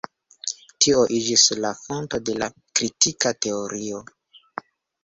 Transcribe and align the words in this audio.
Tio 0.85 1.03
iĝis 1.17 1.43
la 1.65 1.71
fondo 1.83 2.21
de 2.31 2.37
la 2.41 2.51
kritika 2.81 3.37
teorio. 3.47 4.07